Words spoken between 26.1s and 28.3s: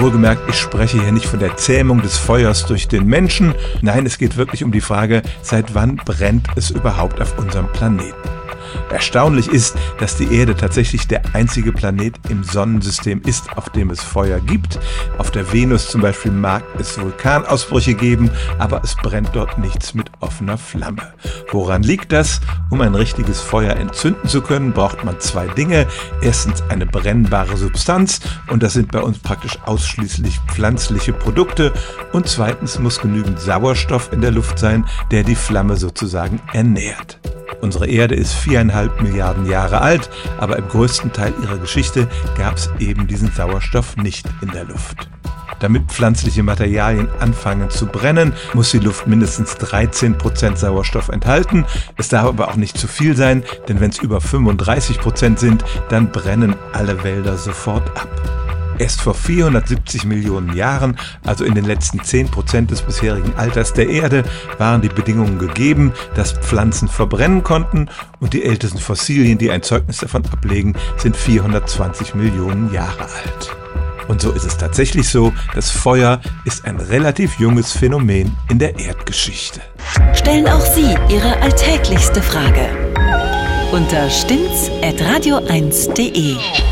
Erstens eine brennbare Substanz